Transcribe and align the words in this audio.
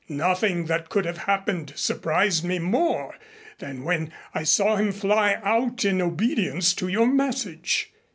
Nothing 0.09 0.65
that 0.65 0.89
could 0.89 1.05
have 1.05 1.19
happened 1.29 1.73
surprised 1.75 2.43
me 2.43 2.57
more 2.57 3.19
than 3.59 3.83
when 3.83 4.11
I 4.33 4.41
saw 4.41 4.77
him 4.77 4.91
fly 4.91 5.35
out 5.43 5.85
in 5.85 6.01
obedience 6.01 6.73
to 6.73 6.87
your 6.87 7.05
message. 7.05 7.93